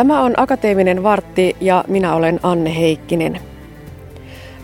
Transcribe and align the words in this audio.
Tämä 0.00 0.22
on 0.22 0.34
Akateeminen 0.36 1.02
vartti 1.02 1.56
ja 1.60 1.84
minä 1.88 2.14
olen 2.14 2.40
Anne 2.42 2.76
Heikkinen. 2.76 3.40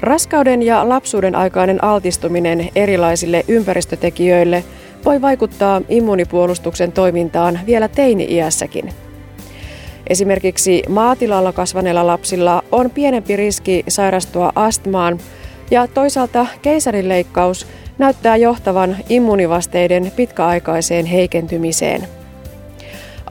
Raskauden 0.01 0.63
ja 0.63 0.89
lapsuuden 0.89 1.35
aikainen 1.35 1.85
altistuminen 1.85 2.69
erilaisille 2.77 3.45
ympäristötekijöille 3.49 4.65
voi 5.05 5.23
vaikuttaa 5.23 5.83
immunipuolustuksen 5.89 6.93
toimintaan 6.93 7.61
vielä 7.67 7.89
teini-iässäkin. 7.89 8.93
Esimerkiksi 10.07 10.83
maatilalla 10.89 11.53
kasvaneilla 11.53 12.07
lapsilla 12.07 12.63
on 12.73 12.91
pienempi 12.91 13.37
riski 13.37 13.85
sairastua 13.89 14.53
astmaan 14.55 15.19
ja 15.71 15.89
toisaalta 15.89 16.47
keisarileikkaus 16.63 17.67
näyttää 17.99 18.37
johtavan 18.37 18.97
immunivasteiden 19.09 20.13
pitkäaikaiseen 20.17 21.07
heikentymiseen. 21.07 22.16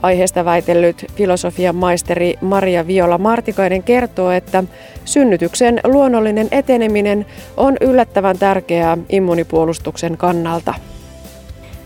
Aiheesta 0.02 0.44
väitellyt 0.44 1.06
filosofian 1.14 1.76
maisteri 1.76 2.34
Maria 2.40 2.86
Viola 2.86 3.18
Martikainen 3.18 3.82
kertoo, 3.82 4.30
että 4.30 4.64
synnytyksen 5.04 5.80
luonnollinen 5.84 6.48
eteneminen 6.50 7.26
on 7.56 7.76
yllättävän 7.80 8.38
tärkeää 8.38 8.98
immunipuolustuksen 9.08 10.16
kannalta. 10.16 10.74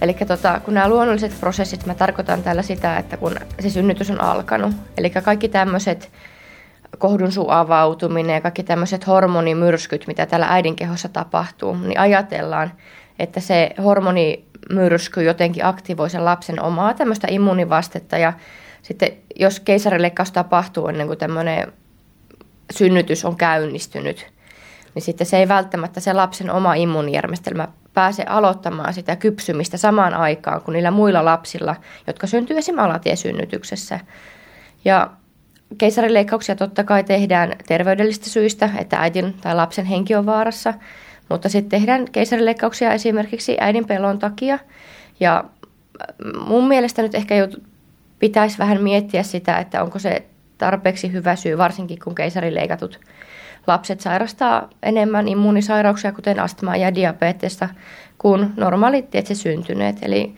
Eli 0.02 0.14
tota, 0.14 0.60
kun 0.64 0.74
nämä 0.74 0.88
luonnolliset 0.88 1.32
prosessit, 1.40 1.86
mä 1.86 1.94
tarkoitan 1.94 2.42
tällä 2.42 2.62
sitä, 2.62 2.98
että 2.98 3.16
kun 3.16 3.36
se 3.60 3.70
synnytys 3.70 4.10
on 4.10 4.20
alkanut, 4.20 4.72
eli 4.98 5.10
kaikki 5.10 5.48
tämmöiset 5.48 6.10
kohdun 6.98 7.30
avautuminen 7.48 8.34
ja 8.34 8.40
kaikki 8.40 8.62
tämmöiset 8.62 9.06
hormonimyrskyt, 9.06 10.06
mitä 10.06 10.26
täällä 10.26 10.46
äidin 10.50 10.76
kehossa 10.76 11.08
tapahtuu, 11.08 11.76
niin 11.76 12.00
ajatellaan, 12.00 12.72
että 13.18 13.40
se 13.40 13.70
hormonimyrsky 14.68 15.22
jotenkin 15.22 15.64
aktivoi 15.64 16.10
sen 16.10 16.24
lapsen 16.24 16.62
omaa 16.62 16.94
tämmöistä 16.94 17.26
immunivastetta. 17.30 18.18
Ja 18.18 18.32
sitten 18.82 19.12
jos 19.36 19.60
keisarileikkaus 19.60 20.32
tapahtuu 20.32 20.88
ennen 20.88 21.06
kuin 21.06 21.18
tämmöinen 21.18 21.72
synnytys 22.72 23.24
on 23.24 23.36
käynnistynyt, 23.36 24.26
niin 24.94 25.02
sitten 25.02 25.26
se 25.26 25.38
ei 25.38 25.48
välttämättä 25.48 26.00
se 26.00 26.12
lapsen 26.12 26.50
oma 26.50 26.74
immuunijärjestelmä 26.74 27.68
pääse 27.94 28.24
aloittamaan 28.28 28.94
sitä 28.94 29.16
kypsymistä 29.16 29.76
samaan 29.76 30.14
aikaan 30.14 30.62
kuin 30.62 30.72
niillä 30.72 30.90
muilla 30.90 31.24
lapsilla, 31.24 31.76
jotka 32.06 32.26
syntyy 32.26 32.58
esimerkiksi 32.58 32.84
alatiesynnytyksessä. 32.84 34.00
Ja 34.84 35.10
keisarileikkauksia 35.78 36.56
totta 36.56 36.84
kai 36.84 37.04
tehdään 37.04 37.52
terveydellisistä 37.66 38.30
syistä, 38.30 38.70
että 38.78 38.96
äidin 38.96 39.34
tai 39.40 39.54
lapsen 39.54 39.84
henki 39.84 40.14
on 40.14 40.26
vaarassa, 40.26 40.74
mutta 41.30 41.48
sitten 41.48 41.80
tehdään 41.80 42.04
keisarileikkauksia 42.12 42.92
esimerkiksi 42.92 43.56
äidin 43.60 43.86
pelon 43.86 44.18
takia. 44.18 44.58
Ja 45.20 45.44
mun 46.46 46.68
mielestä 46.68 47.02
nyt 47.02 47.14
ehkä 47.14 47.34
pitäisi 48.18 48.58
vähän 48.58 48.82
miettiä 48.82 49.22
sitä, 49.22 49.58
että 49.58 49.82
onko 49.82 49.98
se 49.98 50.24
tarpeeksi 50.58 51.12
hyvä 51.12 51.36
syy, 51.36 51.58
varsinkin 51.58 51.98
kun 52.04 52.14
keisarileikatut 52.14 53.00
lapset 53.66 54.00
sairastaa 54.00 54.70
enemmän 54.82 55.28
immunisairauksia, 55.28 56.12
kuten 56.12 56.40
astmaa 56.40 56.76
ja 56.76 56.94
diabetesta, 56.94 57.68
kuin 58.18 58.50
normaalit 58.56 59.14
itse 59.14 59.34
syntyneet. 59.34 59.96
Eli 60.02 60.34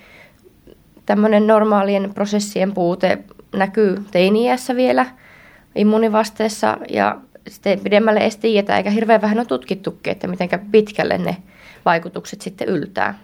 tämmöinen 1.07 1.47
normaalien 1.47 2.15
prosessien 2.15 2.73
puute 2.73 3.19
näkyy 3.55 4.05
teiniässä 4.11 4.77
vielä 4.77 5.07
immunivasteessa 5.75 6.77
ja 6.89 7.17
sitten 7.49 7.81
pidemmälle 7.81 8.21
ei 8.21 8.31
tiedetä, 8.41 8.77
eikä 8.77 8.91
hirveän 8.91 9.23
vähän 9.23 9.39
ole 9.39 9.47
tutkittukin, 9.47 10.11
että 10.11 10.27
miten 10.27 10.49
pitkälle 10.71 11.19
ne 11.19 11.37
vaikutukset 11.85 12.41
sitten 12.41 12.69
yltää. 12.69 13.19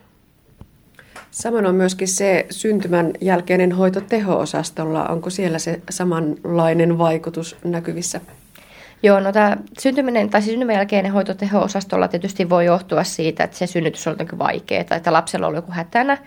Samoin 1.30 1.66
on 1.66 1.74
myöskin 1.74 2.08
se 2.08 2.46
syntymän 2.50 3.12
jälkeinen 3.20 3.72
hoito 3.72 4.00
teho-osastolla. 4.00 5.06
Onko 5.06 5.30
siellä 5.30 5.58
se 5.58 5.80
samanlainen 5.90 6.98
vaikutus 6.98 7.56
näkyvissä? 7.64 8.20
Joo, 9.02 9.20
no 9.20 9.32
tämä 9.32 9.56
syntyminen 9.78 10.30
tai 10.30 10.42
siis 10.42 10.52
syntymän 10.52 10.74
jälkeinen 10.74 11.12
hoito 11.12 11.34
teho-osastolla 11.34 12.08
tietysti 12.08 12.50
voi 12.50 12.64
johtua 12.64 13.04
siitä, 13.04 13.44
että 13.44 13.56
se 13.56 13.66
synnytys 13.66 14.06
on 14.06 14.12
jotenkin 14.12 14.38
vaikeaa 14.38 14.84
tai 14.84 14.96
että 14.96 15.12
lapsella 15.12 15.46
on 15.46 15.54
joku 15.54 15.72
hätänä. 15.72 16.18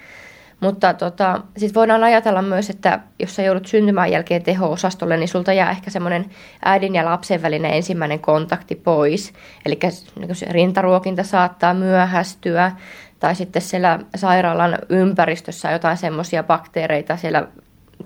Mutta 0.62 0.94
tota, 0.94 1.42
sitten 1.58 1.76
voidaan 1.76 2.04
ajatella 2.04 2.42
myös, 2.42 2.70
että 2.70 3.00
jos 3.20 3.36
sä 3.36 3.42
joudut 3.42 3.68
syntymän 3.68 4.12
jälkeen 4.12 4.44
teho-osastolle, 4.44 5.18
niin 5.18 5.28
sulta 5.28 5.54
jää 5.54 5.72
ehkä 5.72 5.90
semmoinen 5.90 6.26
äidin 6.66 6.96
ja 6.96 7.06
lapsen 7.06 7.42
välinen 7.42 7.74
ensimmäinen 7.74 8.20
kontakti 8.20 8.76
pois. 8.76 9.34
Eli 9.66 9.80
niin 10.16 10.30
rintaruokinta 10.50 11.24
saattaa 11.24 11.74
myöhästyä, 11.74 12.72
tai 13.20 13.36
sitten 13.36 13.62
siellä 13.62 14.00
sairaalan 14.16 14.78
ympäristössä 14.90 15.72
jotain 15.72 15.98
semmoisia 15.98 16.44
bakteereita 16.44 17.18
siellä 17.18 17.48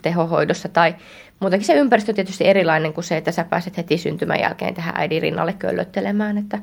tehohoidossa, 0.01 0.69
tai 0.69 0.95
muutenkin 1.39 1.67
se 1.67 1.73
ympäristö 1.73 2.11
on 2.11 2.15
tietysti 2.15 2.47
erilainen 2.47 2.93
kuin 2.93 3.03
se, 3.03 3.17
että 3.17 3.31
sä 3.31 3.43
pääset 3.43 3.77
heti 3.77 3.97
syntymän 3.97 4.39
jälkeen 4.39 4.73
tähän 4.73 4.93
äidin 4.97 5.21
rinnalle 5.21 5.53
köllöttelemään, 5.53 6.37
että 6.37 6.59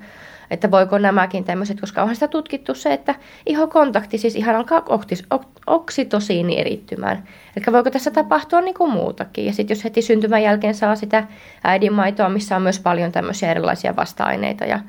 että 0.53 0.71
voiko 0.71 0.99
nämäkin 0.99 1.45
tämmöiset, 1.45 1.81
koska 1.81 2.03
onhan 2.03 2.17
sitä 2.17 2.29
tutkittu 2.29 2.75
se, 2.75 2.93
että 2.93 3.15
ihokontakti 3.47 4.19
siis 4.19 4.37
ihan 4.37 4.57
alkaa 4.57 4.83
oktis, 4.89 5.25
ok, 5.31 5.43
oksitosiini 5.67 6.61
erittymään. 6.61 7.29
Eli 7.57 7.65
voiko 7.73 7.91
tässä 7.91 8.11
tapahtua 8.11 8.61
niin 8.61 8.75
kuin 8.75 8.93
muutakin. 8.93 9.47
Ja 9.47 9.53
sitten 9.53 9.75
jos 9.75 9.85
heti 9.85 10.03
syntymän 10.03 10.43
jälkeen 10.43 10.75
saa 10.75 10.97
sitä 10.97 11.25
äidinmaitoa, 11.65 12.29
missä 12.29 12.57
on 12.57 12.63
myös 12.63 12.81
paljon 12.81 13.13
tämmöisiä 13.13 13.51
erilaisia 13.51 13.97
vasta-aineita 13.97 14.65
ja 14.65 14.81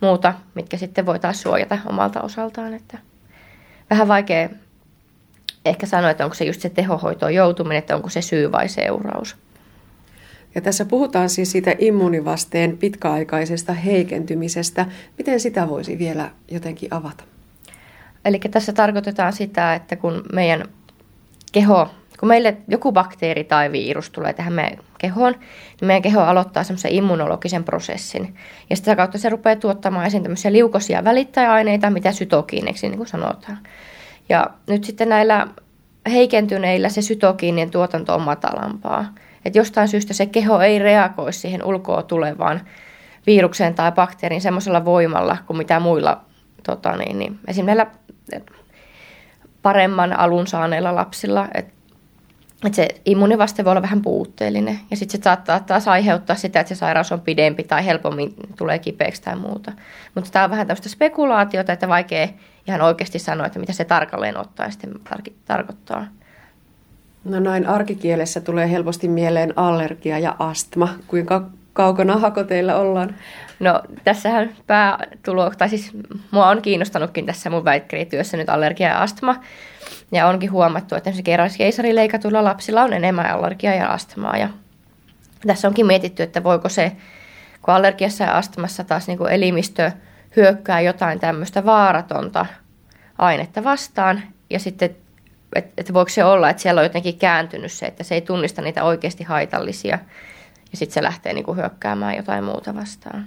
muuta, 0.00 0.34
mitkä 0.54 0.76
sitten 0.76 1.06
voi 1.06 1.18
taas 1.18 1.42
suojata 1.42 1.78
omalta 1.86 2.20
osaltaan. 2.20 2.74
Että 2.74 2.98
vähän 3.90 4.08
vaikea 4.08 4.48
ehkä 5.64 5.86
sanoa, 5.86 6.10
että 6.10 6.24
onko 6.24 6.34
se 6.34 6.44
just 6.44 6.60
se 6.60 6.68
tehohoitoon 6.68 7.34
joutuminen, 7.34 7.78
että 7.78 7.96
onko 7.96 8.08
se 8.08 8.22
syy 8.22 8.52
vai 8.52 8.68
seuraus. 8.68 9.36
Ja 10.54 10.60
tässä 10.60 10.84
puhutaan 10.84 11.30
siis 11.30 11.52
siitä 11.52 11.74
immunivasteen 11.78 12.78
pitkäaikaisesta 12.78 13.72
heikentymisestä. 13.72 14.86
Miten 15.18 15.40
sitä 15.40 15.68
voisi 15.68 15.98
vielä 15.98 16.30
jotenkin 16.50 16.94
avata? 16.94 17.24
Eli 18.24 18.40
tässä 18.50 18.72
tarkoitetaan 18.72 19.32
sitä, 19.32 19.74
että 19.74 19.96
kun 19.96 20.24
meidän 20.32 20.64
keho, 21.52 21.88
kun 22.20 22.28
meille 22.28 22.56
joku 22.68 22.92
bakteeri 22.92 23.44
tai 23.44 23.72
virus 23.72 24.10
tulee 24.10 24.32
tähän 24.32 24.52
meidän 24.52 24.78
kehoon, 24.98 25.32
niin 25.80 25.86
meidän 25.86 26.02
keho 26.02 26.20
aloittaa 26.20 26.64
semmoisen 26.64 26.92
immunologisen 26.92 27.64
prosessin. 27.64 28.34
Ja 28.70 28.76
sitä 28.76 28.96
kautta 28.96 29.18
se 29.18 29.28
rupeaa 29.28 29.56
tuottamaan 29.56 30.06
esiin 30.06 30.22
tämmöisiä 30.22 30.52
liukosia 30.52 31.04
välittäjäaineita, 31.04 31.90
mitä 31.90 32.12
sytokiineksi 32.12 32.88
niin 32.88 32.98
kuin 32.98 33.08
sanotaan. 33.08 33.58
Ja 34.28 34.50
nyt 34.66 34.84
sitten 34.84 35.08
näillä 35.08 35.48
heikentyneillä 36.10 36.88
se 36.88 37.02
sytokiinien 37.02 37.70
tuotanto 37.70 38.14
on 38.14 38.22
matalampaa. 38.22 39.14
Että 39.44 39.58
jostain 39.58 39.88
syystä 39.88 40.14
se 40.14 40.26
keho 40.26 40.60
ei 40.60 40.78
reagoi 40.78 41.32
siihen 41.32 41.64
ulkoa 41.64 42.02
tulevaan 42.02 42.60
virukseen 43.26 43.74
tai 43.74 43.92
bakteeriin 43.92 44.40
semmoisella 44.40 44.84
voimalla 44.84 45.36
kuin 45.46 45.56
mitä 45.56 45.80
muilla 45.80 46.20
tota 46.62 46.96
niin, 46.96 47.18
niin, 47.18 47.38
esimerkiksi 47.46 47.98
paremman 49.62 50.18
alun 50.18 50.46
saaneilla 50.46 50.94
lapsilla. 50.94 51.48
Että 51.54 51.78
et 52.66 52.74
se 52.74 52.88
immunivaste 53.04 53.64
voi 53.64 53.70
olla 53.70 53.82
vähän 53.82 54.02
puutteellinen 54.02 54.80
ja 54.90 54.96
sitten 54.96 55.20
se 55.20 55.24
saattaa 55.24 55.60
taas 55.60 55.88
aiheuttaa 55.88 56.36
sitä, 56.36 56.60
että 56.60 56.74
se 56.74 56.78
sairaus 56.78 57.12
on 57.12 57.20
pidempi 57.20 57.62
tai 57.62 57.86
helpommin 57.86 58.34
tulee 58.56 58.78
kipeäksi 58.78 59.22
tai 59.22 59.36
muuta. 59.36 59.72
Mutta 60.14 60.30
tämä 60.30 60.44
on 60.44 60.50
vähän 60.50 60.66
tämmöistä 60.66 60.88
spekulaatiota, 60.88 61.72
että 61.72 61.88
vaikea 61.88 62.28
ihan 62.68 62.80
oikeasti 62.80 63.18
sanoa, 63.18 63.46
että 63.46 63.58
mitä 63.58 63.72
se 63.72 63.84
tarkalleen 63.84 64.36
ottaa 64.36 64.70
sitten 64.70 64.94
tar- 64.94 65.32
tarkoittaa. 65.44 66.06
No 67.24 67.40
näin 67.40 67.66
arkikielessä 67.66 68.40
tulee 68.40 68.70
helposti 68.70 69.08
mieleen 69.08 69.52
allergia 69.56 70.18
ja 70.18 70.36
astma. 70.38 70.94
Kuinka 71.06 71.50
kaukana 71.72 72.16
hakoteilla 72.16 72.74
ollaan? 72.74 73.14
No 73.60 73.82
tässähän 74.04 74.54
päätulo, 74.66 75.50
tai 75.50 75.68
siis 75.68 75.90
mua 76.30 76.48
on 76.48 76.62
kiinnostanutkin 76.62 77.26
tässä 77.26 77.50
mun 77.50 77.64
väitkerityössä 77.64 78.36
nyt 78.36 78.48
allergia 78.48 78.88
ja 78.88 79.02
astma. 79.02 79.36
Ja 80.12 80.26
onkin 80.26 80.52
huomattu, 80.52 80.94
että 80.94 81.10
esimerkiksi 81.10 81.58
keisarileikatuilla 81.58 82.44
lapsilla 82.44 82.82
on 82.82 82.92
enemmän 82.92 83.30
allergiaa 83.30 83.74
ja 83.74 83.88
astmaa. 83.88 84.36
Ja 84.36 84.48
tässä 85.46 85.68
onkin 85.68 85.86
mietitty, 85.86 86.22
että 86.22 86.44
voiko 86.44 86.68
se, 86.68 86.92
kun 87.62 87.74
allergiassa 87.74 88.24
ja 88.24 88.36
astmassa 88.36 88.84
taas 88.84 89.06
niin 89.06 89.18
kuin 89.18 89.32
elimistö 89.32 89.92
hyökkää 90.36 90.80
jotain 90.80 91.20
tämmöistä 91.20 91.64
vaaratonta 91.64 92.46
ainetta 93.18 93.64
vastaan, 93.64 94.22
ja 94.50 94.58
sitten 94.58 94.96
että, 95.54 95.70
että 95.78 95.94
voiko 95.94 96.08
se 96.08 96.24
olla, 96.24 96.50
että 96.50 96.62
siellä 96.62 96.78
on 96.78 96.84
jotenkin 96.84 97.18
kääntynyt 97.18 97.72
se, 97.72 97.86
että 97.86 98.04
se 98.04 98.14
ei 98.14 98.20
tunnista 98.20 98.62
niitä 98.62 98.84
oikeasti 98.84 99.24
haitallisia 99.24 99.98
ja 100.72 100.76
sitten 100.78 100.94
se 100.94 101.02
lähtee 101.02 101.32
niin 101.32 101.44
kuin 101.44 101.58
hyökkäämään 101.58 102.16
jotain 102.16 102.44
muuta 102.44 102.74
vastaan. 102.74 103.26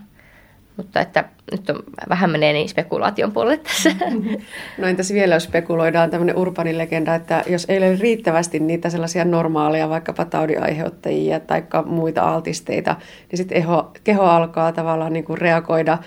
Mutta 0.77 0.99
että 0.99 1.23
nyt 1.51 1.69
on, 1.69 1.83
vähän 2.09 2.31
menee 2.31 2.53
niin 2.53 2.69
spekulaation 2.69 3.31
puolelle 3.31 3.57
tässä. 3.57 3.91
No 4.77 4.87
entäs 4.87 5.13
vielä, 5.13 5.35
jos 5.35 5.43
spekuloidaan 5.43 6.09
tämmöinen 6.09 6.37
urbani 6.37 6.77
legenda, 6.77 7.15
että 7.15 7.43
jos 7.47 7.65
ei 7.69 7.77
ole 7.77 7.95
riittävästi 7.95 8.59
niitä 8.59 8.89
sellaisia 8.89 9.25
normaaleja, 9.25 9.89
vaikkapa 9.89 10.25
taudinaiheuttajia 10.25 11.39
tai 11.39 11.63
muita 11.85 12.21
altisteita, 12.21 12.95
niin 13.31 13.37
sitten 13.37 13.63
keho 14.03 14.23
alkaa 14.23 14.71
tavallaan 14.71 15.13
niin 15.13 15.25
kuin 15.25 15.37
reagoida 15.37 15.97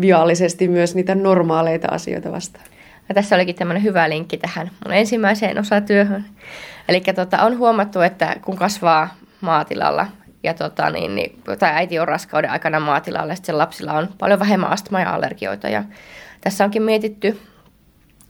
viallisesti 0.00 0.68
myös 0.68 0.94
niitä 0.94 1.14
normaaleita 1.14 1.88
asioita 1.90 2.32
vastaan. 2.32 2.64
Ja 3.08 3.14
tässä 3.14 3.36
olikin 3.36 3.54
tämmöinen 3.54 3.82
hyvä 3.82 4.08
linkki 4.08 4.36
tähän 4.36 4.70
mun 4.84 4.94
ensimmäiseen 4.94 5.58
osatyöhön. 5.58 6.24
Eli 6.88 7.00
tota, 7.00 7.42
on 7.42 7.58
huomattu, 7.58 8.00
että 8.00 8.36
kun 8.42 8.56
kasvaa 8.56 9.14
maatilalla. 9.40 10.06
Ja 10.42 10.54
tota, 10.54 10.90
niin, 10.90 11.14
niin, 11.14 11.42
tai 11.58 11.70
äiti 11.72 11.98
on 11.98 12.08
raskauden 12.08 12.50
aikana 12.50 12.80
maatilalla 12.80 13.32
ja 13.32 13.36
sitten 13.36 13.58
lapsilla 13.58 13.92
on 13.92 14.08
paljon 14.18 14.40
vähemmän 14.40 14.70
astmaa 14.70 15.00
ja 15.00 15.14
allergioita. 15.14 15.68
Ja 15.68 15.84
tässä 16.40 16.64
onkin 16.64 16.82
mietitty 16.82 17.40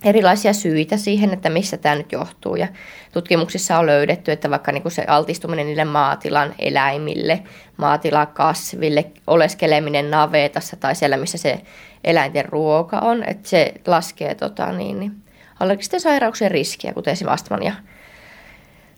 erilaisia 0.04 0.52
syitä 0.52 0.96
siihen, 0.96 1.32
että 1.32 1.50
missä 1.50 1.76
tämä 1.76 1.94
nyt 1.94 2.12
johtuu. 2.12 2.56
Ja 2.56 2.68
tutkimuksissa 3.12 3.78
on 3.78 3.86
löydetty, 3.86 4.32
että 4.32 4.50
vaikka 4.50 4.72
niin 4.72 4.90
se 4.90 5.04
altistuminen 5.08 5.66
niille 5.66 5.84
maatilan 5.84 6.54
eläimille, 6.58 7.42
maatilan 7.76 8.26
kasville, 8.26 9.04
oleskeleminen 9.26 10.10
navetassa 10.10 10.76
tai 10.76 10.94
siellä, 10.94 11.16
missä 11.16 11.38
se 11.38 11.60
eläinten 12.04 12.44
ruoka 12.44 12.98
on, 12.98 13.24
että 13.26 13.48
se 13.48 13.74
laskee 13.86 14.34
tota, 14.34 14.72
niin, 14.72 15.00
niin, 15.00 15.12
allergisten 15.60 16.00
sairauksien 16.00 16.50
riskiä, 16.50 16.92
kuten 16.92 17.12
esimerkiksi 17.12 17.44
astman. 17.44 17.62
Ja 17.62 17.72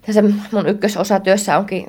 tässä 0.06 0.22
mun 0.52 0.68
ykkösosatyössä 0.68 1.58
onkin 1.58 1.86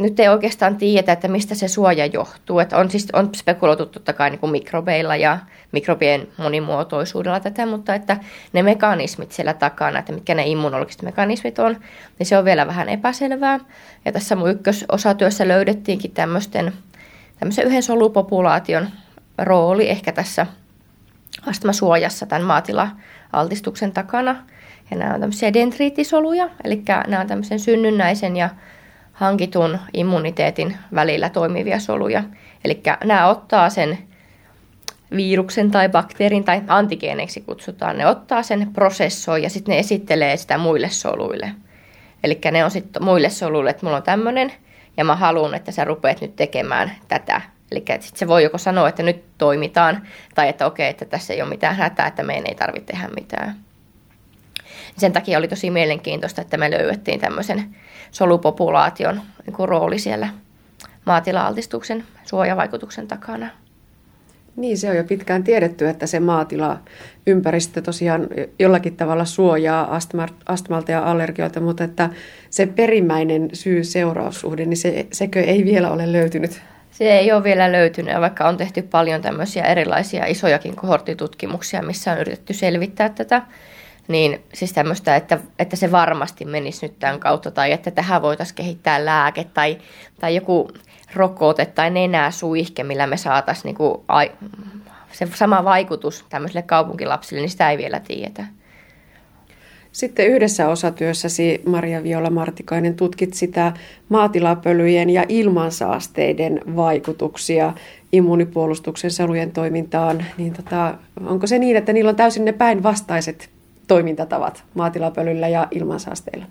nyt 0.00 0.20
ei 0.20 0.28
oikeastaan 0.28 0.76
tiedetä, 0.76 1.12
että 1.12 1.28
mistä 1.28 1.54
se 1.54 1.68
suoja 1.68 2.06
johtuu. 2.06 2.58
Että 2.58 2.76
on, 2.76 2.90
siis, 2.90 3.08
on 3.12 3.30
spekuloitu 3.36 3.86
totta 3.86 4.12
kai 4.12 4.30
niin 4.30 4.38
kuin 4.38 4.52
mikrobeilla 4.52 5.16
ja 5.16 5.38
mikrobien 5.72 6.28
monimuotoisuudella 6.36 7.40
tätä, 7.40 7.66
mutta 7.66 7.94
että 7.94 8.16
ne 8.52 8.62
mekanismit 8.62 9.32
siellä 9.32 9.54
takana, 9.54 9.98
että 9.98 10.12
mitkä 10.12 10.34
ne 10.34 10.46
immunologiset 10.46 11.02
mekanismit 11.02 11.58
on, 11.58 11.76
niin 12.18 12.26
se 12.26 12.38
on 12.38 12.44
vielä 12.44 12.66
vähän 12.66 12.88
epäselvää. 12.88 13.60
Ja 14.04 14.12
tässä 14.12 14.36
mun 14.36 14.50
ykkösosatyössä 14.50 15.48
löydettiinkin 15.48 16.10
tämmöisten, 16.10 16.72
tämmöisen 17.38 17.66
yhden 17.66 17.82
solupopulaation 17.82 18.88
rooli 19.38 19.90
ehkä 19.90 20.12
tässä 20.12 20.46
astmasuojassa 21.46 22.26
tämän 22.26 22.42
maatila-altistuksen 22.42 23.92
takana. 23.92 24.36
Ja 24.90 24.96
nämä 24.96 25.14
on 25.14 25.20
tämmöisiä 25.20 25.52
dendriittisoluja, 25.52 26.48
eli 26.64 26.82
nämä 27.06 27.20
on 27.20 27.26
tämmöisen 27.26 27.60
synnynnäisen 27.60 28.36
ja 28.36 28.50
hankitun 29.20 29.78
immuniteetin 29.94 30.76
välillä 30.94 31.28
toimivia 31.28 31.78
soluja. 31.78 32.22
Eli 32.64 32.82
nämä 33.04 33.26
ottaa 33.26 33.70
sen 33.70 33.98
viruksen 35.16 35.70
tai 35.70 35.88
bakteerin 35.88 36.44
tai 36.44 36.62
antigeeneiksi 36.68 37.40
kutsutaan, 37.40 37.98
ne 37.98 38.06
ottaa 38.06 38.42
sen, 38.42 38.70
prosessoi 38.72 39.42
ja 39.42 39.50
sitten 39.50 39.72
ne 39.72 39.78
esittelee 39.78 40.36
sitä 40.36 40.58
muille 40.58 40.88
soluille. 40.88 41.50
Eli 42.24 42.40
ne 42.50 42.64
on 42.64 42.70
sitten 42.70 43.04
muille 43.04 43.30
soluille, 43.30 43.70
että 43.70 43.86
mulla 43.86 43.96
on 43.96 44.02
tämmöinen 44.02 44.52
ja 44.96 45.04
mä 45.04 45.16
haluan, 45.16 45.54
että 45.54 45.72
sä 45.72 45.84
rupeat 45.84 46.20
nyt 46.20 46.36
tekemään 46.36 46.90
tätä. 47.08 47.40
Eli 47.72 47.80
sitten 47.80 48.18
se 48.18 48.28
voi 48.28 48.42
joko 48.42 48.58
sanoa, 48.58 48.88
että 48.88 49.02
nyt 49.02 49.24
toimitaan, 49.38 50.02
tai 50.34 50.48
että 50.48 50.66
okei, 50.66 50.88
että 50.88 51.04
tässä 51.04 51.34
ei 51.34 51.42
ole 51.42 51.50
mitään 51.50 51.76
hätää, 51.76 52.06
että 52.06 52.22
meidän 52.22 52.46
ei 52.46 52.54
tarvitse 52.54 52.92
tehdä 52.92 53.08
mitään. 53.08 53.56
Sen 54.96 55.12
takia 55.12 55.38
oli 55.38 55.48
tosi 55.48 55.70
mielenkiintoista, 55.70 56.40
että 56.42 56.56
me 56.56 56.70
löydettiin 56.70 57.20
tämmöisen 57.20 57.76
solupopulaation 58.10 59.20
niin 59.46 59.68
rooli 59.68 59.98
siellä 59.98 60.28
maatila-altistuksen 61.04 62.04
suojavaikutuksen 62.24 63.08
takana. 63.08 63.48
Niin, 64.56 64.78
se 64.78 64.90
on 64.90 64.96
jo 64.96 65.04
pitkään 65.04 65.44
tiedetty, 65.44 65.88
että 65.88 66.06
se 66.06 66.20
maatila-ympäristö 66.20 67.82
tosiaan 67.82 68.28
jollakin 68.58 68.96
tavalla 68.96 69.24
suojaa 69.24 69.98
astmalta 70.46 70.92
ja 70.92 71.10
allergioilta, 71.10 71.60
mutta 71.60 71.84
että 71.84 72.10
se 72.50 72.66
perimmäinen 72.66 73.48
syy-seuraussuhde, 73.52 74.64
niin 74.64 74.76
se, 74.76 75.06
sekö 75.12 75.40
ei 75.40 75.64
vielä 75.64 75.90
ole 75.90 76.12
löytynyt? 76.12 76.60
Se 76.90 77.18
ei 77.18 77.32
ole 77.32 77.44
vielä 77.44 77.72
löytynyt, 77.72 78.20
vaikka 78.20 78.48
on 78.48 78.56
tehty 78.56 78.82
paljon 78.82 79.22
tämmöisiä 79.22 79.64
erilaisia 79.64 80.26
isojakin 80.26 80.76
kohorttitutkimuksia, 80.76 81.82
missä 81.82 82.12
on 82.12 82.18
yritetty 82.18 82.54
selvittää 82.54 83.08
tätä 83.08 83.42
niin 84.10 84.40
siis 84.52 84.72
tämmöistä, 84.72 85.16
että, 85.16 85.38
että 85.58 85.76
se 85.76 85.92
varmasti 85.92 86.44
menisi 86.44 86.86
nyt 86.86 86.98
tämän 86.98 87.20
kautta 87.20 87.50
tai 87.50 87.72
että 87.72 87.90
tähän 87.90 88.22
voitaisiin 88.22 88.56
kehittää 88.56 89.04
lääke 89.04 89.44
tai, 89.54 89.78
tai 90.20 90.34
joku 90.34 90.70
rokote 91.14 91.66
tai 91.66 91.90
nenäsuihke, 91.90 92.84
millä 92.84 93.06
me 93.06 93.16
saataisiin 93.16 93.64
niinku, 93.64 94.04
ai, 94.08 94.32
se 95.12 95.28
sama 95.34 95.64
vaikutus 95.64 96.24
tämmöisille 96.28 96.62
kaupunkilapsille, 96.62 97.40
niin 97.40 97.50
sitä 97.50 97.70
ei 97.70 97.78
vielä 97.78 98.00
tiedetä. 98.00 98.44
Sitten 99.92 100.26
yhdessä 100.26 100.68
osatyössäsi, 100.68 101.62
Maria 101.66 102.02
Viola 102.02 102.30
Martikainen, 102.30 102.94
tutkit 102.94 103.34
sitä 103.34 103.72
maatilapölyjen 104.08 105.10
ja 105.10 105.24
ilmansaasteiden 105.28 106.60
vaikutuksia 106.76 107.72
immunipuolustuksen 108.12 109.10
solujen 109.10 109.52
toimintaan. 109.52 110.24
Niin 110.38 110.52
tota, 110.52 110.94
onko 111.26 111.46
se 111.46 111.58
niin, 111.58 111.76
että 111.76 111.92
niillä 111.92 112.08
on 112.08 112.16
täysin 112.16 112.44
ne 112.44 112.52
päinvastaiset 112.52 113.50
toimintatavat 113.90 114.64
maatilapölyllä 114.74 115.48
ja 115.48 115.68
ilmansaasteilla? 115.70 116.46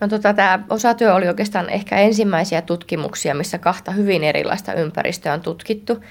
No 0.00 0.08
tota, 0.08 0.34
tämä 0.34 0.64
osatyö 0.70 1.14
oli 1.14 1.28
oikeastaan 1.28 1.70
ehkä 1.70 1.96
ensimmäisiä 1.96 2.62
tutkimuksia, 2.62 3.34
missä 3.34 3.58
kahta 3.58 3.92
hyvin 3.92 4.24
erilaista 4.24 4.74
ympäristöä 4.74 5.32
on 5.32 5.40
tutkittu. 5.40 6.04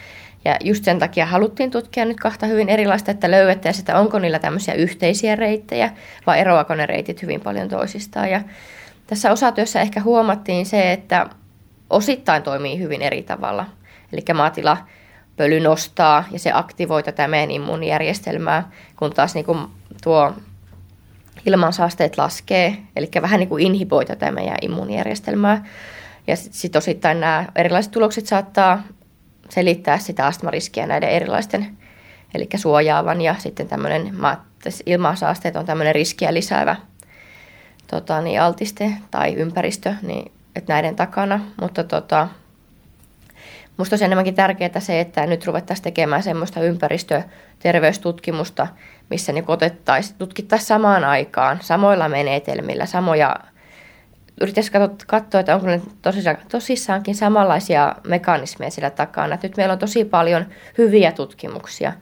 Ja 0.46 0.58
just 0.64 0.84
sen 0.84 1.00
takia 1.00 1.26
haluttiin 1.26 1.72
tutkia 1.72 2.06
nyt 2.06 2.20
kahta 2.20 2.46
hyvin 2.46 2.70
erilaista, 2.70 3.12
että 3.12 3.32
löydettäisiin, 3.32 3.82
että 3.82 4.00
onko 4.00 4.20
niillä 4.20 4.40
tämmöisiä 4.40 4.74
yhteisiä 4.74 5.36
reittejä 5.36 5.92
vai 6.28 6.40
eroako 6.40 6.76
ne 6.76 6.86
reitit 6.86 7.22
hyvin 7.22 7.42
paljon 7.42 7.70
toisistaan. 7.70 8.30
Ja 8.30 8.42
tässä 9.08 9.32
osatyössä 9.32 9.82
ehkä 9.82 10.02
huomattiin 10.02 10.66
se, 10.66 10.92
että 10.92 11.30
osittain 11.90 12.44
toimii 12.44 12.80
hyvin 12.80 13.02
eri 13.02 13.24
tavalla. 13.24 13.66
Eli 14.14 14.22
maatila 14.34 14.78
pöly 15.40 15.60
nostaa 15.60 16.24
ja 16.32 16.40
se 16.40 16.52
aktivoi 16.54 17.04
tätä 17.04 17.28
meidän 17.28 17.52
immuunijärjestelmää, 17.52 18.72
kun 18.96 19.14
taas 19.14 19.36
niin 19.36 19.46
kuin 19.46 19.68
tuo 20.04 20.34
ilmansaasteet 21.46 22.18
laskee, 22.18 22.78
eli 22.96 23.10
vähän 23.22 23.40
niin 23.40 23.50
kuin 23.50 23.66
inhiboi 23.66 24.06
tätä 24.06 24.32
meidän 24.32 24.58
immuunijärjestelmää. 24.62 25.66
Ja 26.28 26.36
sitten 26.36 26.60
sit 26.60 26.76
osittain 26.76 27.20
nämä 27.20 27.46
erilaiset 27.56 27.92
tulokset 27.92 28.28
saattaa 28.28 28.84
selittää 29.50 29.98
sitä 29.98 30.26
astmariskiä 30.26 30.88
näiden 30.88 31.10
erilaisten, 31.10 31.78
eli 32.34 32.48
suojaavan 32.56 33.22
ja 33.22 33.36
sitten 33.38 33.68
tämmöinen 33.68 34.16
ilmansaasteet 34.86 35.56
on 35.56 35.66
tämmöinen 35.66 35.96
riskiä 35.96 36.34
lisäävä 36.34 36.76
tota, 37.88 38.22
niin 38.22 38.42
altiste 38.42 38.92
tai 39.12 39.34
ympäristö, 39.34 39.94
niin, 40.02 40.32
että 40.56 40.74
näiden 40.74 40.96
takana, 40.96 41.40
mutta 41.62 41.84
tota, 41.84 42.28
Minusta 43.80 43.94
olisi 43.94 44.06
enemmänkin 44.06 44.36
tärkeää 44.36 44.80
se, 44.80 45.00
että 45.00 45.26
nyt 45.26 45.46
ruvettaisiin 45.46 45.84
tekemään 45.84 46.24
semmoista 46.24 46.62
ympäristöterveystutkimusta, 46.62 48.68
missä 49.10 49.32
niin 49.32 49.44
otettaisiin, 49.48 50.18
tutkittaisiin 50.18 50.68
samaan 50.68 51.04
aikaan, 51.04 51.58
samoilla 51.62 52.10
menetelmillä, 52.10 52.86
samoja 52.86 53.36
yrittäisiin 54.42 54.90
katsoa, 55.08 55.40
että 55.40 55.56
onko 55.56 55.68
ne 55.68 55.82
tosissaankin 56.52 57.16
samanlaisia 57.16 57.96
mekanismeja 58.08 58.72
siellä 58.72 58.90
takana. 58.90 59.38
Nyt 59.44 59.58
meillä 59.58 59.74
on 59.74 59.80
tosi 59.80 60.06
paljon 60.06 60.46
hyviä 60.78 61.12
tutkimuksia, 61.12 61.94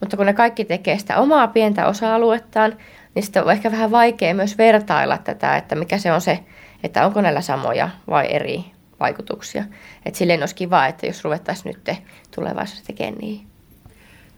mutta 0.00 0.16
kun 0.16 0.26
ne 0.26 0.32
kaikki 0.32 0.64
tekee 0.64 0.98
sitä 0.98 1.18
omaa 1.18 1.48
pientä 1.48 1.86
osa-aluettaan, 1.86 2.76
niin 3.14 3.22
sitten 3.22 3.44
on 3.44 3.52
ehkä 3.52 3.72
vähän 3.72 3.90
vaikea 3.90 4.34
myös 4.34 4.58
vertailla 4.58 5.18
tätä, 5.18 5.56
että 5.56 5.74
mikä 5.74 5.98
se 5.98 6.12
on 6.12 6.20
se, 6.20 6.38
että 6.84 7.06
onko 7.06 7.20
näillä 7.20 7.40
samoja 7.40 7.90
vai 8.08 8.26
eri 8.30 8.64
vaikutuksia. 9.02 9.64
Et 10.06 10.14
silleen 10.14 10.42
olisi 10.42 10.54
kiva, 10.54 10.86
että 10.86 11.06
jos 11.06 11.24
ruvettaisiin 11.24 11.76
nyt 11.76 11.98
tulevaisuudessa 12.34 12.86
tekemään 12.86 13.18
niin. 13.18 13.46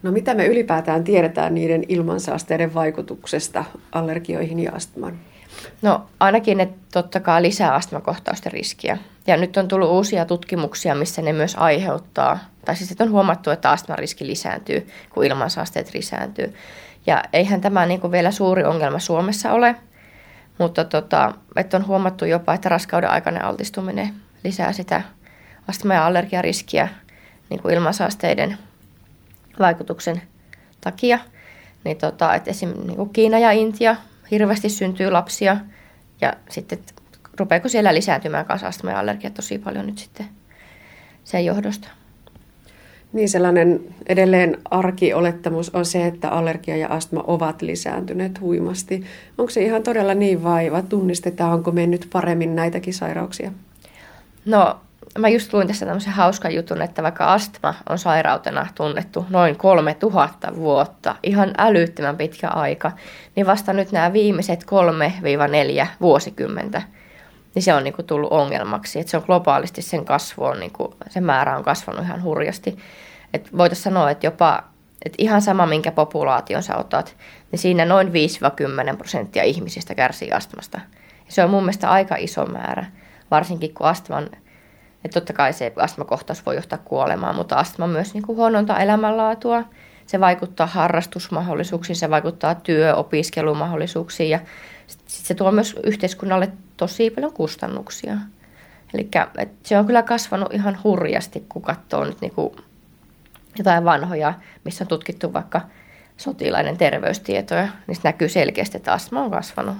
No 0.03 0.11
mitä 0.11 0.33
me 0.33 0.45
ylipäätään 0.45 1.03
tiedetään 1.03 1.55
niiden 1.55 1.83
ilmansaasteiden 1.87 2.73
vaikutuksesta 2.73 3.65
allergioihin 3.91 4.59
ja 4.59 4.71
astmaan? 4.75 5.19
No 5.81 6.05
ainakin 6.19 6.57
ne 6.57 6.69
totta 6.91 7.19
kai 7.19 7.41
lisää 7.41 7.73
astmakohtausten 7.73 8.51
riskiä. 8.51 8.97
Ja 9.27 9.37
nyt 9.37 9.57
on 9.57 9.67
tullut 9.67 9.89
uusia 9.89 10.25
tutkimuksia, 10.25 10.95
missä 10.95 11.21
ne 11.21 11.33
myös 11.33 11.55
aiheuttaa, 11.55 12.39
tai 12.65 12.75
siis 12.75 12.95
on 12.99 13.11
huomattu, 13.11 13.49
että 13.49 13.71
astman 13.71 13.99
riski 13.99 14.27
lisääntyy, 14.27 14.87
kun 15.09 15.25
ilmansaasteet 15.25 15.93
lisääntyy. 15.93 16.53
Ja 17.05 17.23
eihän 17.33 17.61
tämä 17.61 17.85
niin 17.85 18.01
kuin 18.01 18.11
vielä 18.11 18.31
suuri 18.31 18.63
ongelma 18.63 18.99
Suomessa 18.99 19.51
ole, 19.51 19.75
mutta 20.57 20.83
tota, 20.83 21.33
että 21.55 21.77
on 21.77 21.87
huomattu 21.87 22.25
jopa, 22.25 22.53
että 22.53 22.69
raskauden 22.69 23.09
aikainen 23.09 23.45
altistuminen 23.45 24.13
lisää 24.45 24.71
sitä 24.71 25.01
astma- 25.67 25.93
ja 25.93 26.05
allergiariskiä 26.05 26.87
niin 27.49 27.61
kuin 27.61 27.73
ilmansaasteiden 27.73 28.57
vaikutuksen 29.59 30.21
takia. 30.81 31.19
Niin 31.83 31.97
tota, 31.97 32.35
että 32.35 32.51
esim. 32.51 32.69
Niin 32.69 32.95
kuin 32.95 33.09
Kiina 33.09 33.39
ja 33.39 33.51
Intia 33.51 33.95
hirveästi 34.31 34.69
syntyy 34.69 35.11
lapsia 35.11 35.57
ja 36.21 36.33
sitten 36.49 36.79
rupeako 37.39 37.69
siellä 37.69 37.93
lisääntymään 37.93 38.45
kanssa 38.45 38.67
astma 38.67 38.91
ja 38.91 38.99
allergia 38.99 39.29
tosi 39.29 39.57
paljon 39.57 39.85
nyt 39.85 39.97
sitten 39.97 40.25
sen 41.23 41.45
johdosta. 41.45 41.87
Niin 43.13 43.29
sellainen 43.29 43.79
edelleen 44.07 44.57
arkiolettamus 44.71 45.69
on 45.69 45.85
se, 45.85 46.07
että 46.07 46.29
allergia 46.29 46.77
ja 46.77 46.87
astma 46.87 47.23
ovat 47.27 47.61
lisääntyneet 47.61 48.41
huimasti. 48.41 49.03
Onko 49.37 49.49
se 49.49 49.63
ihan 49.63 49.83
todella 49.83 50.13
niin 50.13 50.43
vai 50.43 50.71
tunnistetaanko 50.89 51.71
me 51.71 51.87
nyt 51.87 52.07
paremmin 52.13 52.55
näitäkin 52.55 52.93
sairauksia? 52.93 53.51
No, 54.45 54.79
mä 55.17 55.29
just 55.29 55.53
luin 55.53 55.67
tässä 55.67 55.85
tämmöisen 55.85 56.13
hauskan 56.13 56.55
jutun, 56.55 56.81
että 56.81 57.03
vaikka 57.03 57.33
astma 57.33 57.73
on 57.89 57.97
sairautena 57.97 58.67
tunnettu 58.75 59.25
noin 59.29 59.55
3000 59.55 60.55
vuotta, 60.55 61.15
ihan 61.23 61.53
älyttömän 61.57 62.17
pitkä 62.17 62.49
aika, 62.49 62.91
niin 63.35 63.45
vasta 63.45 63.73
nyt 63.73 63.91
nämä 63.91 64.13
viimeiset 64.13 64.65
3-4 65.83 65.87
vuosikymmentä, 66.01 66.81
niin 67.55 67.63
se 67.63 67.73
on 67.73 67.83
niin 67.83 67.93
kuin 67.93 68.05
tullut 68.05 68.31
ongelmaksi. 68.31 68.99
Että 68.99 69.11
se 69.11 69.17
on 69.17 69.23
globaalisti 69.25 69.81
sen 69.81 70.05
kasvu 70.05 70.43
on, 70.43 70.59
niin 70.59 70.71
kuin, 70.71 70.93
sen 71.09 71.23
määrä 71.23 71.57
on 71.57 71.63
kasvanut 71.63 72.05
ihan 72.05 72.23
hurjasti. 72.23 72.77
Että 73.33 73.49
voitaisiin 73.57 73.83
sanoa, 73.83 74.11
että 74.11 74.27
jopa 74.27 74.63
että 75.05 75.15
ihan 75.17 75.41
sama, 75.41 75.65
minkä 75.65 75.91
populaation 75.91 76.63
sä 76.63 76.77
otat, 76.77 77.15
niin 77.51 77.59
siinä 77.59 77.85
noin 77.85 78.07
5-10 78.93 78.97
prosenttia 78.97 79.43
ihmisistä 79.43 79.95
kärsii 79.95 80.31
astmasta. 80.31 80.81
Se 81.27 81.43
on 81.43 81.49
mun 81.49 81.63
mielestä 81.63 81.89
aika 81.89 82.15
iso 82.15 82.45
määrä, 82.45 82.85
varsinkin 83.31 83.73
kun 83.73 83.87
astman, 83.87 84.23
että 85.05 85.19
totta 85.19 85.33
kai 85.33 85.53
se 85.53 85.73
astmakohtaus 85.75 86.45
voi 86.45 86.55
johtaa 86.55 86.79
kuolemaan, 86.85 87.35
mutta 87.35 87.55
astma 87.55 87.87
myös 87.87 88.13
niin 88.13 88.23
kuin 88.23 88.35
huonontaa 88.35 88.79
elämänlaatua. 88.79 89.63
Se 90.05 90.19
vaikuttaa 90.19 90.67
harrastusmahdollisuuksiin, 90.67 91.95
se 91.95 92.09
vaikuttaa 92.09 92.55
työ- 92.55 92.95
opiskelumahdollisuuksiin 92.95 94.29
ja 94.29 94.39
sit 94.87 95.25
se 95.25 95.33
tuo 95.33 95.51
myös 95.51 95.75
yhteiskunnalle 95.83 96.51
tosi 96.77 97.09
paljon 97.09 97.33
kustannuksia. 97.33 98.17
Eli 98.93 99.09
se 99.63 99.77
on 99.77 99.85
kyllä 99.85 100.03
kasvanut 100.03 100.53
ihan 100.53 100.77
hurjasti, 100.83 101.45
kun 101.49 101.61
katsoo 101.61 102.03
nyt 102.03 102.21
niinku 102.21 102.55
jotain 103.57 103.85
vanhoja, 103.85 104.33
missä 104.63 104.83
on 104.83 104.87
tutkittu 104.87 105.33
vaikka 105.33 105.61
sotilaiden 106.17 106.77
terveystietoja, 106.77 107.67
niin 107.87 107.97
näkyy 108.03 108.29
selkeästi, 108.29 108.77
että 108.77 108.93
astma 108.93 109.21
on 109.21 109.31
kasvanut. 109.31 109.77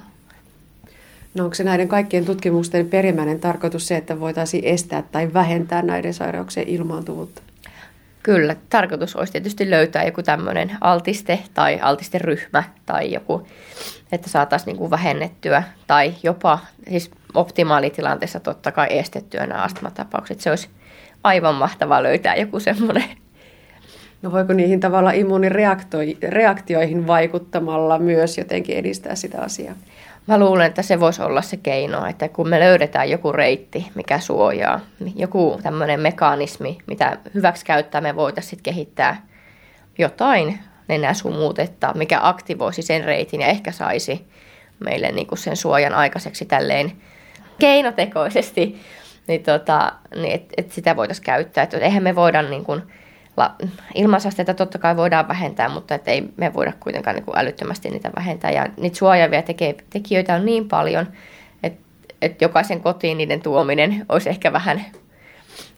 No 1.36 1.44
onko 1.44 1.56
se 1.56 1.64
näiden 1.64 1.88
kaikkien 1.88 2.26
tutkimusten 2.26 2.90
perimmäinen 2.90 3.40
tarkoitus 3.40 3.88
se, 3.88 3.96
että 3.96 4.20
voitaisiin 4.20 4.64
estää 4.66 5.04
tai 5.12 5.34
vähentää 5.34 5.82
näiden 5.82 6.14
sairauksien 6.14 6.68
ilmaantuvuutta? 6.68 7.42
Kyllä, 8.24 8.56
tarkoitus 8.70 9.16
olisi 9.16 9.34
tietysti 9.34 9.70
löytää 9.70 10.04
joku 10.04 10.24
tämmöinen 10.24 10.78
altiste 10.82 11.40
tai 11.54 11.80
altisteryhmä 11.82 12.64
tai 12.86 13.14
joku, 13.14 13.48
että 14.12 14.30
saataisiin 14.30 14.68
niin 14.68 14.78
kuin 14.78 14.92
vähennettyä 14.92 15.64
tai 15.88 16.14
jopa 16.24 16.60
siis 16.90 17.12
optimaalitilanteessa 17.34 18.40
totta 18.40 18.72
kai 18.72 18.88
estettyä 18.90 19.48
nämä 19.48 19.64
astmatapaukset. 19.64 20.42
Se 20.42 20.50
olisi 20.50 20.70
aivan 21.24 21.56
mahtavaa 21.56 22.04
löytää 22.04 22.36
joku 22.36 22.60
semmoinen. 22.60 23.10
No 24.22 24.32
voiko 24.32 24.54
niihin 24.54 24.80
tavallaan 24.80 25.16
immuunireaktioihin 25.16 27.08
vaikuttamalla 27.08 28.00
myös 28.00 28.38
jotenkin 28.38 28.78
edistää 28.78 29.16
sitä 29.16 29.42
asiaa? 29.42 29.76
Mä 30.28 30.40
luulen, 30.40 30.66
että 30.66 30.82
se 30.82 31.00
voisi 31.00 31.22
olla 31.22 31.42
se 31.42 31.58
keino, 31.58 32.06
että 32.06 32.30
kun 32.30 32.50
me 32.50 32.60
löydetään 32.60 33.10
joku 33.10 33.32
reitti, 33.32 33.88
mikä 33.96 34.20
suojaa, 34.20 34.80
niin 35.00 35.20
joku 35.20 35.60
tämmöinen 35.64 36.00
mekanismi, 36.00 36.78
mitä 36.88 37.18
hyväksi 37.34 37.66
käyttää, 37.66 38.02
me 38.02 38.16
voitaisiin 38.16 38.64
kehittää 38.64 39.28
jotain 39.98 40.60
nenäsumuutetta, 40.88 41.94
mikä 41.96 42.20
aktivoisi 42.22 42.82
sen 42.82 43.04
reitin 43.04 43.42
ja 43.42 43.48
ehkä 43.48 43.72
saisi 43.72 44.28
meille 44.80 45.12
niin 45.12 45.28
kuin 45.28 45.40
sen 45.40 45.58
suojan 45.58 45.94
aikaiseksi 45.94 46.46
tälleen 46.46 46.92
keinotekoisesti, 47.60 48.82
niin, 49.28 49.44
tota, 49.44 49.94
niin 50.16 50.34
että 50.34 50.54
et 50.58 50.72
sitä 50.72 50.96
voitaisiin 50.96 51.26
käyttää. 51.26 51.64
Että 51.64 51.78
eihän 51.78 52.04
me 52.04 52.16
voida 52.16 52.42
niin 52.42 52.64
kuin, 52.64 52.82
ilmansasteita 53.96 54.54
totta 54.54 54.78
kai 54.78 54.98
voidaan 54.98 55.28
vähentää, 55.28 55.70
mutta 55.70 55.96
et 55.96 56.08
ei 56.08 56.24
me 56.38 56.54
voida 56.54 56.74
kuitenkaan 56.80 57.16
niin 57.16 57.26
kuin 57.26 57.38
älyttömästi 57.38 57.90
niitä 57.90 58.12
vähentää. 58.16 58.52
Ja 58.52 58.68
niitä 58.78 58.98
suojaavia 58.98 59.42
teke, 59.42 59.76
tekijöitä 59.90 60.36
on 60.36 60.46
niin 60.46 60.68
paljon, 60.68 61.08
että, 61.64 61.84
että 62.22 62.46
jokaisen 62.46 62.82
kotiin 62.82 63.18
niiden 63.18 63.42
tuominen 63.42 64.06
olisi 64.10 64.30
ehkä 64.30 64.54
vähän 64.54 64.86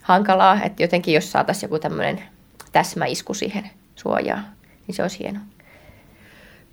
hankalaa. 0.01 0.63
Että 0.63 0.83
jotenkin 0.83 1.13
jos 1.13 1.31
saataisiin 1.31 1.67
joku 1.67 1.79
tämmöinen 1.79 2.23
täsmäisku 2.71 3.33
siihen 3.33 3.69
suojaan, 3.95 4.45
niin 4.87 4.95
se 4.95 5.01
olisi 5.01 5.19
hienoa. 5.19 5.43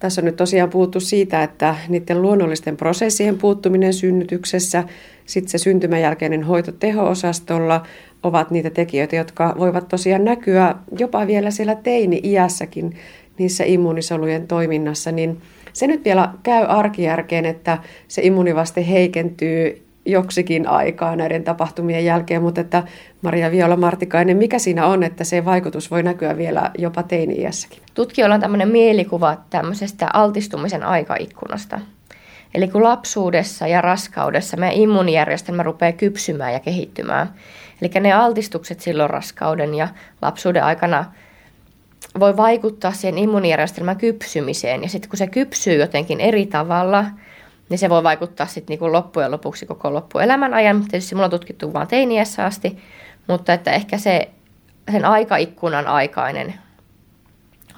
Tässä 0.04 0.20
on 0.20 0.25
nyt 0.25 0.37
tosiaan 0.37 0.70
puhuttu 0.70 1.00
siitä, 1.00 1.42
että 1.42 1.76
niiden 1.88 2.23
luonnollisten 2.23 2.76
prosessien 2.76 3.38
puuttuminen 3.38 3.94
synnytyksessä, 3.94 4.84
sitten 5.26 5.50
se 5.50 5.58
syntymän 5.58 6.00
jälkeinen 6.00 6.42
hoito 6.42 6.73
teho-osastolla 6.73 7.87
ovat 8.23 8.50
niitä 8.50 8.70
tekijöitä, 8.70 9.16
jotka 9.16 9.54
voivat 9.58 9.88
tosiaan 9.88 10.25
näkyä 10.25 10.75
jopa 10.99 11.26
vielä 11.26 11.50
siellä 11.50 11.75
teini-iässäkin 11.75 12.96
niissä 13.38 13.64
immuunisolujen 13.64 14.49
toiminnassa, 14.49 15.12
niin 15.12 15.42
se 15.73 15.87
nyt 15.87 16.04
vielä 16.04 16.28
käy 16.42 16.64
arkijärkeen, 16.68 17.44
että 17.44 17.78
se 18.08 18.23
immunivaste 18.23 18.88
heikentyy 18.88 19.84
joksikin 20.06 20.68
aikaa 20.68 21.16
näiden 21.16 21.44
tapahtumien 21.44 22.04
jälkeen, 22.04 22.42
mutta 22.42 22.61
että 22.61 22.82
Maria 23.23 23.50
Viola 23.50 23.76
Martikainen, 23.76 24.37
mikä 24.37 24.58
siinä 24.58 24.87
on, 24.87 25.02
että 25.02 25.25
se 25.25 25.44
vaikutus 25.44 25.90
voi 25.90 26.02
näkyä 26.02 26.37
vielä 26.37 26.70
jopa 26.78 27.02
teini-iässäkin? 27.02 27.82
Tutkijoilla 27.94 28.34
on 28.34 28.40
tämmöinen 28.40 28.68
mielikuva 28.68 29.37
tämmöisestä 29.50 30.08
altistumisen 30.12 30.82
aikaikkunasta. 30.82 31.80
Eli 32.54 32.68
kun 32.68 32.82
lapsuudessa 32.82 33.66
ja 33.66 33.80
raskaudessa 33.80 34.56
meidän 34.56 34.76
immuunijärjestelmä 34.76 35.62
rupeaa 35.62 35.92
kypsymään 35.92 36.52
ja 36.52 36.61
kehittymään. 36.61 37.34
Eli 37.82 37.90
ne 38.00 38.12
altistukset 38.12 38.80
silloin 38.80 39.11
raskauden 39.11 39.75
ja 39.75 39.88
lapsuuden 40.23 40.64
aikana 40.64 41.04
voi 42.20 42.37
vaikuttaa 42.37 42.92
siihen 42.92 43.18
immuunijärjestelmän 43.18 43.96
kypsymiseen. 43.96 44.82
Ja 44.82 44.88
sitten 44.88 45.11
kun 45.11 45.16
se 45.16 45.26
kypsyy 45.26 45.75
jotenkin 45.75 46.20
eri 46.20 46.46
tavalla– 46.46 47.04
niin 47.75 47.78
se 47.78 47.88
voi 47.88 48.02
vaikuttaa 48.02 48.47
sitten 48.47 48.73
niinku 48.73 48.93
loppujen 48.93 49.31
lopuksi 49.31 49.66
koko 49.66 49.95
loppuelämän 49.95 50.54
ajan. 50.54 50.85
Tietysti 50.88 51.14
mulla 51.14 51.25
on 51.25 51.31
tutkittu 51.31 51.73
vain 51.73 51.88
teiniässä 51.88 52.45
asti, 52.45 52.78
mutta 53.26 53.52
että 53.52 53.73
ehkä 53.73 53.99
se 53.99 54.31
sen 54.93 55.04
aikaikkunan 55.04 55.87
aikainen 55.87 56.54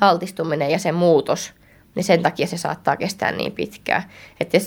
altistuminen 0.01 0.71
ja 0.71 0.79
se 0.79 0.93
muutos, 0.93 1.53
niin 1.95 2.05
sen 2.05 2.23
takia 2.23 2.47
se 2.47 2.57
saattaa 2.57 2.97
kestää 2.97 3.33
niin 3.33 3.53
pitkään. 3.53 4.03
Että 4.41 4.59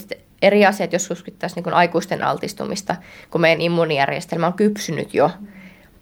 eri 0.41 0.65
asiat, 0.65 0.93
jos 0.93 1.07
tutkittaisiin 1.07 1.63
niin 1.63 1.73
aikuisten 1.73 2.23
altistumista, 2.23 2.95
kun 3.31 3.41
meidän 3.41 3.61
immuunijärjestelmä 3.61 4.47
on 4.47 4.53
kypsynyt 4.53 5.13
jo, 5.13 5.31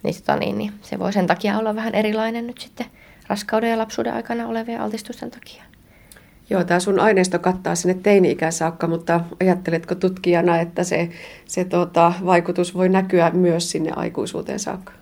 niin, 0.03 0.15
tota 0.15 0.35
niin, 0.35 0.57
niin 0.57 0.73
se 0.81 0.99
voi 0.99 1.13
sen 1.13 1.27
takia 1.27 1.57
olla 1.57 1.75
vähän 1.75 1.95
erilainen 1.95 2.47
nyt 2.47 2.57
sitten 2.57 2.85
raskauden 3.27 3.71
ja 3.71 3.77
lapsuuden 3.77 4.13
aikana 4.13 4.47
olevien 4.47 4.81
altistusten 4.81 5.31
takia. 5.31 5.63
Joo, 6.49 6.63
tämä 6.63 6.79
sun 6.79 6.99
aineisto 6.99 7.39
kattaa 7.39 7.75
sinne 7.75 7.93
teini-ikään 8.03 8.53
saakka, 8.53 8.87
mutta 8.87 9.21
ajatteletko 9.41 9.95
tutkijana, 9.95 10.59
että 10.59 10.83
se, 10.83 11.09
se 11.45 11.65
tota, 11.65 12.13
vaikutus 12.25 12.75
voi 12.75 12.89
näkyä 12.89 13.31
myös 13.31 13.71
sinne 13.71 13.91
aikuisuuteen 13.95 14.59
saakka? 14.59 14.93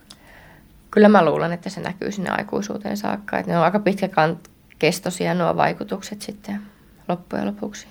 Kyllä 0.92 1.10
mä 1.10 1.26
luulen, 1.26 1.52
että 1.52 1.70
se 1.70 1.82
näkyy 1.82 2.12
sinne 2.12 2.30
aikuisuuteen 2.30 2.98
saakka. 2.98 3.40
Että 3.40 3.52
ne 3.52 3.58
on 3.58 3.64
aika 3.64 3.80
pitkäkestoisia 3.80 5.34
nuo 5.34 5.56
vaikutukset 5.56 6.22
sitten 6.22 6.62
loppujen 7.08 7.48
lopuksi. 7.48 7.88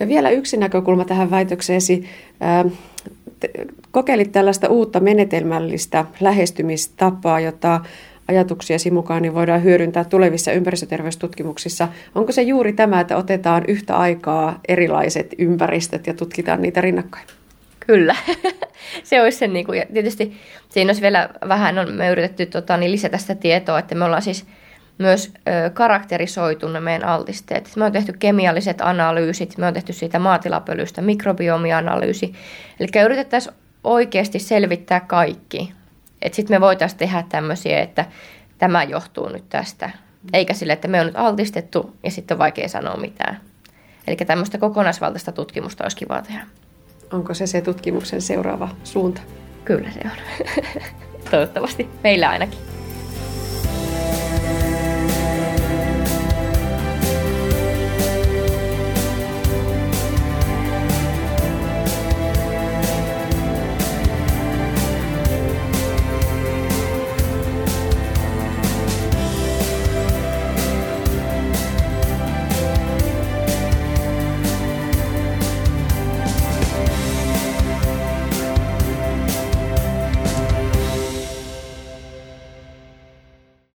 Ja 0.00 0.08
vielä 0.08 0.30
yksi 0.30 0.56
näkökulma 0.56 1.04
tähän 1.04 1.30
väitökseesi. 1.30 2.08
Kokeilit 3.90 4.32
tällaista 4.32 4.68
uutta 4.68 5.00
menetelmällistä 5.00 6.04
lähestymistapaa, 6.20 7.40
jota 7.40 7.80
ajatuksiasi 8.28 8.90
mukaan 8.90 9.22
niin 9.22 9.34
voidaan 9.34 9.64
hyödyntää 9.64 10.04
tulevissa 10.04 10.52
ympäristöterveystutkimuksissa. 10.52 11.88
Onko 12.14 12.32
se 12.32 12.42
juuri 12.42 12.72
tämä, 12.72 13.00
että 13.00 13.16
otetaan 13.16 13.64
yhtä 13.68 13.96
aikaa 13.96 14.60
erilaiset 14.68 15.34
ympäristöt 15.38 16.06
ja 16.06 16.14
tutkitaan 16.14 16.62
niitä 16.62 16.80
rinnakkain? 16.80 17.26
Kyllä. 17.86 18.16
se 19.04 19.22
olisi 19.22 19.38
se, 19.38 19.46
niin 19.46 19.66
kuin, 19.66 19.78
ja 19.78 19.86
tietysti 19.92 20.36
siinä 20.68 20.88
olisi 20.88 21.02
vielä 21.02 21.28
vähän, 21.48 21.78
on, 21.78 21.92
me 21.92 22.10
yritetty 22.10 22.46
tota, 22.46 22.76
niin 22.76 22.92
lisätä 22.92 23.18
sitä 23.18 23.34
tietoa, 23.34 23.78
että 23.78 23.94
me 23.94 24.04
ollaan 24.04 24.22
siis 24.22 24.46
myös 24.98 25.32
ö, 25.48 25.70
karakterisoitu 25.70 26.68
ne 26.68 26.80
meidän 26.80 27.08
altisteet. 27.08 27.72
Me 27.76 27.84
on 27.84 27.92
tehty 27.92 28.12
kemialliset 28.12 28.80
analyysit, 28.80 29.58
me 29.58 29.66
on 29.66 29.74
tehty 29.74 29.92
siitä 29.92 30.18
maatilapölystä 30.18 31.02
mikrobiomianalyysi. 31.02 32.32
Eli 32.80 33.04
yritettäisiin 33.04 33.54
oikeasti 33.84 34.38
selvittää 34.38 35.00
kaikki 35.00 35.72
että 36.22 36.36
sitten 36.36 36.56
me 36.56 36.60
voitaisiin 36.60 36.98
tehdä 36.98 37.24
tämmöisiä, 37.28 37.80
että 37.80 38.04
tämä 38.58 38.82
johtuu 38.82 39.28
nyt 39.28 39.48
tästä. 39.48 39.90
Eikä 40.32 40.54
sille, 40.54 40.72
että 40.72 40.88
me 40.88 41.00
on 41.00 41.06
nyt 41.06 41.16
altistettu 41.16 41.96
ja 42.04 42.10
sitten 42.10 42.34
on 42.34 42.38
vaikea 42.38 42.68
sanoa 42.68 42.96
mitään. 42.96 43.40
Eli 44.06 44.16
tämmöistä 44.16 44.58
kokonaisvaltaista 44.58 45.32
tutkimusta 45.32 45.84
olisi 45.84 45.96
kiva 45.96 46.22
tehdä. 46.22 46.46
Onko 47.12 47.34
se 47.34 47.46
se 47.46 47.60
tutkimuksen 47.60 48.22
seuraava 48.22 48.68
suunta? 48.84 49.20
Kyllä 49.64 49.90
se 49.90 50.00
on. 50.04 50.42
Toivottavasti. 51.30 51.88
Meillä 52.04 52.28
ainakin. 52.28 52.77